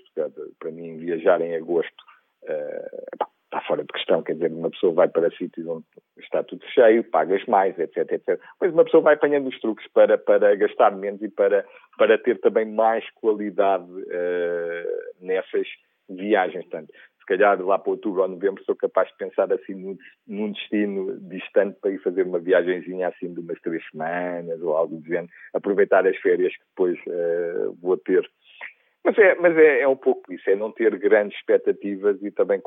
[0.60, 2.04] para mim viajar em agosto
[3.46, 5.86] está fora de questão, quer dizer, uma pessoa vai para sítios onde
[6.18, 8.40] está tudo cheio, pagas mais, etc, etc.
[8.60, 11.64] Mas uma pessoa vai apanhando os truques para, para gastar menos e para,
[11.98, 13.86] para ter também mais qualidade
[15.22, 15.68] nessas
[16.10, 16.66] viagens.
[16.66, 16.92] Portanto,
[17.24, 21.18] se calhar lá para outubro ou novembro sou capaz de pensar assim num, num destino
[21.22, 25.32] distante para ir fazer uma viagemzinha assim de umas três semanas ou algo do género,
[25.54, 28.30] aproveitar as férias que depois uh, vou ter.
[29.06, 32.62] Mas, é, mas é, é, um pouco isso, é não ter grandes expectativas e também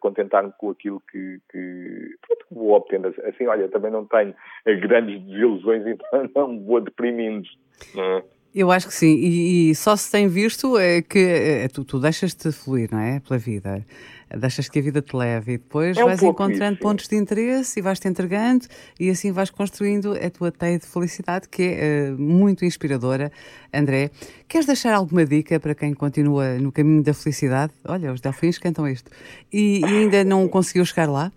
[0.00, 2.14] contentar-me com aquilo que, que
[2.50, 3.08] vou obtendo.
[3.24, 4.34] Assim, olha, também não tenho
[4.80, 7.48] grandes desilusões, então não vou deprimindo.
[7.94, 8.24] Não é?
[8.54, 11.98] Eu acho que sim, e, e, só se tem visto é que é, tu, tu
[11.98, 13.18] deixas-te fluir, não é?
[13.18, 13.84] Pela vida.
[14.28, 17.16] Deixas que a vida te leve e depois é um vais encontrando isso, pontos de
[17.16, 18.66] interesse e vais-te entregando
[19.00, 23.32] e assim vais construindo a tua teia de felicidade, que é uh, muito inspiradora.
[23.72, 24.10] André,
[24.46, 27.72] queres deixar alguma dica para quem continua no caminho da felicidade?
[27.86, 29.10] Olha, os delfins cantam isto.
[29.50, 31.32] E, e ainda não conseguiu chegar lá?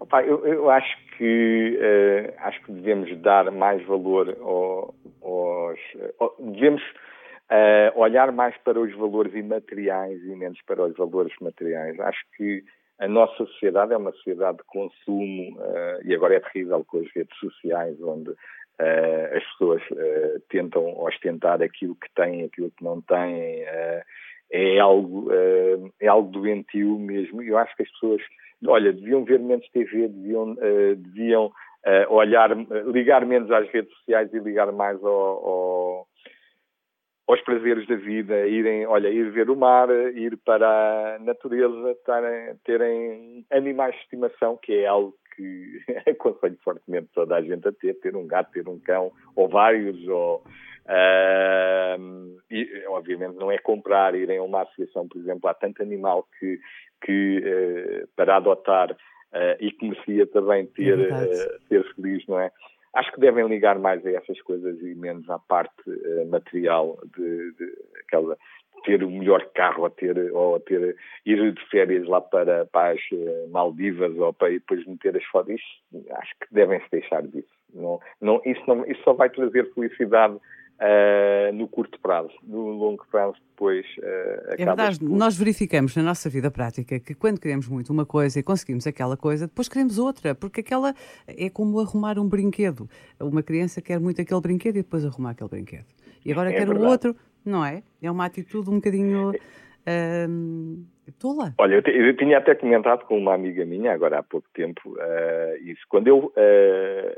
[0.00, 5.78] Opa, eu, eu acho que uh, acho que devemos dar mais valor ao, aos.
[6.38, 11.98] devemos uh, olhar mais para os valores imateriais e menos para os valores materiais.
[12.00, 12.64] Acho que
[12.98, 17.10] a nossa sociedade é uma sociedade de consumo uh, e agora é terrível com as
[17.14, 18.32] redes sociais, onde
[18.76, 19.80] as pessoas
[20.48, 23.62] tentam ostentar aquilo que têm, aquilo que não têm.
[24.50, 25.30] é algo
[26.00, 27.40] é algo doentio mesmo.
[27.40, 28.20] Eu acho que as pessoas,
[28.66, 30.54] olha, deviam ver menos TV, deviam
[30.96, 31.50] deviam
[32.08, 32.50] olhar,
[32.86, 36.06] ligar menos às redes sociais e ligar mais ao, ao
[37.26, 41.96] aos prazeres da vida, irem, olha, ir ver o mar, ir para a natureza,
[42.64, 47.94] terem animais de estimação, que é algo que aconselho fortemente toda a gente a ter,
[47.94, 50.44] ter um gato, ter um cão, ou vários, ou
[50.86, 56.28] uh, e, obviamente não é comprar, irem a uma associação, por exemplo, há tanto animal
[56.38, 56.58] que,
[57.04, 62.50] que uh, para adotar uh, e que merecia também ter, é ser feliz, não é?
[62.94, 65.82] acho que devem ligar mais a essas coisas e menos à parte
[66.28, 67.72] material de, de,
[68.06, 68.36] aquela
[68.84, 72.92] ter o melhor carro, a ter, ou a ter, ir de férias lá para, para
[72.92, 73.00] as
[73.50, 75.60] Maldivas ou para depois meter as fotos.
[76.10, 77.48] acho que devem se deixar disso.
[77.74, 80.38] Não, não, isso, não, isso só vai trazer felicidade
[80.74, 82.32] Uh, no curto prazo.
[82.42, 83.86] No longo prazo, depois.
[83.98, 85.08] Uh, é verdade, por...
[85.08, 89.16] nós verificamos na nossa vida prática que quando queremos muito uma coisa e conseguimos aquela
[89.16, 90.92] coisa, depois queremos outra, porque aquela
[91.28, 92.88] é como arrumar um brinquedo.
[93.20, 95.86] Uma criança quer muito aquele brinquedo e depois arrumar aquele brinquedo.
[96.24, 97.84] E agora é quer o outro, não é?
[98.02, 99.30] É uma atitude um bocadinho.
[99.30, 100.84] Uh,
[101.20, 101.54] tola.
[101.58, 104.96] Olha, eu, te, eu, tinha até comentado com uma amiga minha, agora há pouco tempo,
[104.96, 105.82] uh, isso.
[105.88, 106.32] Quando eu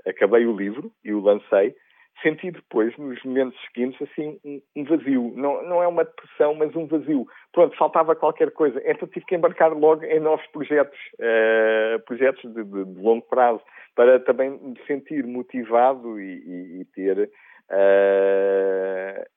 [0.07, 1.75] acabei o livro e o lancei,
[2.23, 4.39] senti depois, nos momentos seguintes, assim,
[4.75, 5.33] um, vazio.
[5.37, 7.27] Não, não é uma depressão, mas um vazio.
[7.53, 8.81] Pronto, faltava qualquer coisa.
[8.85, 13.61] Então tive que embarcar logo em novos projetos, uh, projetos de, de, de, longo prazo,
[13.95, 17.31] para também me sentir motivado e, e, e ter
[17.71, 19.36] uh,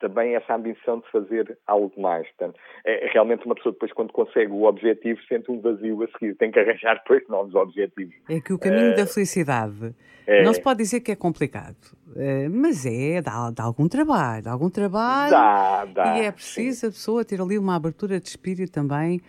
[0.00, 2.26] também essa ambição de fazer algo mais.
[2.28, 6.08] Portanto, é, é, realmente uma pessoa depois, quando consegue o objetivo, sente um vazio a
[6.08, 6.34] seguir.
[6.36, 8.14] Tem que arranjar depois novos objetivos.
[8.28, 9.94] É que o caminho uh, da felicidade
[10.26, 11.76] é, não se pode dizer que é complicado,
[12.08, 15.30] uh, mas é, dá, dá, algum trabalho, dá algum trabalho.
[15.30, 16.18] Dá, dá.
[16.18, 16.86] E é preciso sim.
[16.86, 19.20] a pessoa ter ali uma abertura de espírito também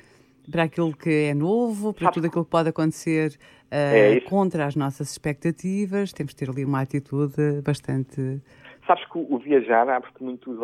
[0.50, 4.76] para aquilo que é novo, para Sabe, tudo aquilo que pode acontecer uh, contra as
[4.76, 6.12] nossas expectativas.
[6.14, 8.42] Temos de ter ali uma atitude bastante
[8.88, 10.58] Sabes que o, viajar abre-te muitos,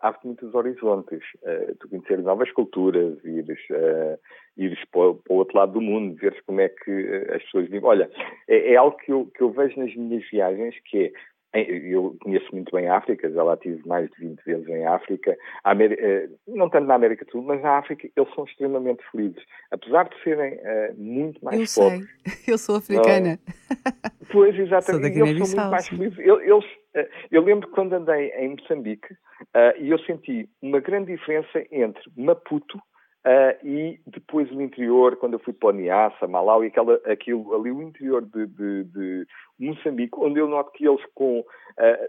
[0.00, 1.22] abre muitos horizontes.
[1.42, 4.18] Uh, tu conhecer novas culturas, ires, uh,
[4.56, 7.84] ires para, o outro lado do mundo, veres como é que uh, as pessoas vivem.
[7.84, 8.10] Olha,
[8.48, 11.12] é, é, algo que eu, que eu vejo nas minhas viagens, que
[11.54, 14.84] é, eu conheço muito bem a África, já lá tive mais de 20 vezes em
[14.86, 19.42] África, América, não tanto na América do Sul, mas na África eles são extremamente felizes.
[19.70, 22.08] Apesar de serem uh, muito mais eu pobres.
[22.26, 22.34] Sei.
[22.54, 23.38] Eu sou africana.
[23.40, 25.18] Uh, pois, exatamente.
[25.18, 26.18] Eles são muito mais felizes.
[26.18, 26.83] Eles, eh,
[27.30, 32.78] eu lembro quando andei em Moçambique uh, e eu senti uma grande diferença entre Maputo
[33.26, 37.70] Uh, e depois o interior, quando eu fui para Niassa, Malau, e aquela, aquilo ali,
[37.70, 39.26] o interior de, de, de
[39.58, 41.42] Moçambique, onde eu noto que eles com,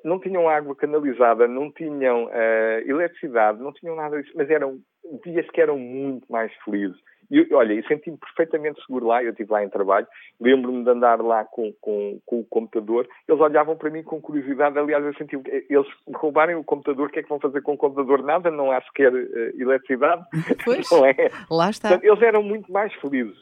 [0.04, 4.78] não tinham água canalizada, não tinham uh, eletricidade, não tinham nada disso, mas eram,
[5.24, 7.00] dias que eram muito mais felizes.
[7.30, 10.08] E olha, eu senti-me perfeitamente seguro lá, eu estive lá em trabalho,
[10.40, 14.78] lembro-me de andar lá com, com, com, o computador, eles olhavam para mim com curiosidade,
[14.78, 15.36] aliás, eu senti
[15.70, 18.24] eles roubarem o computador, o que é que vão fazer com o computador?
[18.24, 20.24] Nada, não há sequer uh, eletricidade.
[20.64, 21.16] Pois, não é?
[21.50, 21.90] lá está.
[21.90, 23.38] Portanto, eles eram muito mais felizes,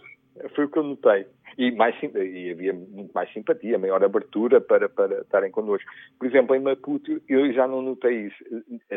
[0.56, 1.26] foi o que eu notei.
[1.58, 5.88] E, mais, e havia muito mais simpatia, maior abertura para, para estarem connosco.
[6.18, 8.44] Por exemplo, em Maputo, eu já não notei isso.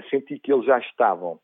[0.09, 1.39] Senti que eles já estavam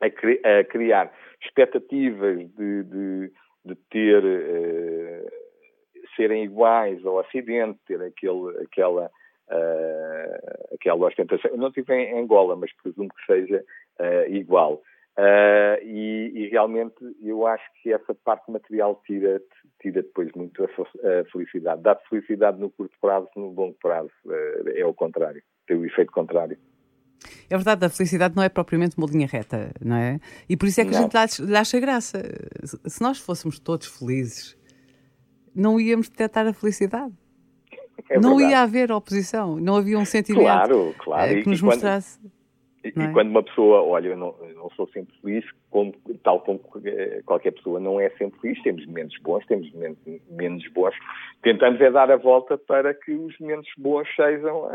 [0.00, 3.32] a, cri a criar expectativas de, de,
[3.64, 5.30] de ter uh,
[6.16, 11.50] serem iguais ao Ocidente, ter aquele, aquela, uh, aquela ostentação.
[11.50, 13.64] Eu não estive em Angola, mas presumo que seja
[14.00, 14.82] uh, igual.
[15.82, 19.40] e, e, realmente eu acho que essa parte material tira,
[19.80, 21.82] tira depois muito a, a felicidade.
[21.82, 24.10] Dá felicidade no curto prazo, no longo prazo
[24.74, 26.56] é o contrário, tem o efeito contrário.
[27.50, 30.20] É verdade, a felicidade não é propriamente uma linha reta, não é?
[30.48, 30.98] E por isso é que não.
[30.98, 32.22] a gente lhe acha graça.
[32.86, 34.56] Se nós fôssemos todos felizes,
[35.54, 37.12] não íamos detectar a felicidade.
[38.08, 41.32] É não ia haver oposição, não havia um sentimento claro, claro.
[41.32, 42.18] Eh, que nos mostrasse.
[42.84, 43.04] E, é?
[43.04, 45.92] e, quando uma pessoa, olha, eu não, eu não sou sempre feliz, como,
[46.22, 50.66] tal como eh, qualquer pessoa não é sempre feliz, temos momentos bons, temos momentos menos
[50.72, 50.94] bons,
[51.42, 54.70] tentamos é dar a volta para que os momentos bons sejam uh,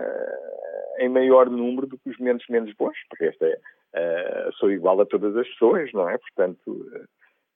[0.99, 4.99] em maior número do que os momentos menos bons, porque esta é, uh, sou igual
[5.01, 6.17] a todas as pessoas, não é?
[6.17, 7.05] Portanto, uh,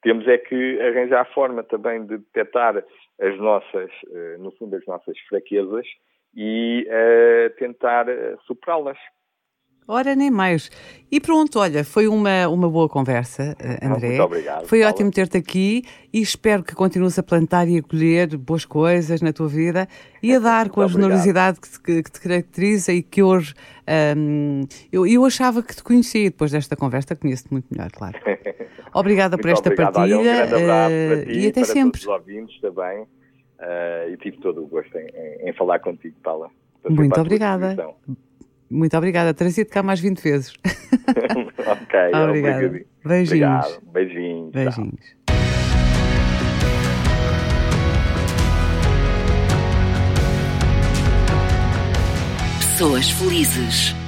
[0.01, 2.83] temos é que arranjar a forma também de detectar
[3.21, 3.91] as nossas,
[4.39, 5.85] no fundo, as nossas fraquezas
[6.33, 6.87] e
[7.57, 8.05] tentar
[8.47, 8.97] superá-las.
[9.87, 10.69] Ora, nem mais.
[11.11, 14.09] E pronto, olha, foi uma, uma boa conversa, eh, André.
[14.09, 14.67] Muito obrigado.
[14.67, 14.93] Foi Paula.
[14.93, 19.33] ótimo ter-te aqui e espero que continues a plantar e a colher boas coisas na
[19.33, 19.87] tua vida
[20.21, 23.55] e a dar com a generosidade que te, que te, caracteriza e que hoje.
[24.15, 24.61] Um,
[24.91, 28.19] eu, eu achava que te conhecia depois desta conversa, conheço-te muito melhor, claro.
[28.93, 29.93] Obrigada por esta obrigado.
[29.93, 31.99] partilha Olha, um uh, ti, e até sempre.
[31.99, 33.07] Todos os ouvintes também.
[33.59, 36.49] Uh, e tive todo o gosto em, em, em falar contigo, Paula.
[36.87, 37.75] Muito obrigada.
[38.69, 39.33] Muito obrigada.
[39.33, 40.53] Terei sido cá mais 20 vezes.
[41.65, 42.85] ok, obrigada.
[43.03, 43.29] Beijinhos.
[43.29, 43.81] Obrigado.
[43.91, 44.51] Beijinhos.
[44.51, 45.19] Beijinhos.
[52.59, 53.98] Pessoas felizes.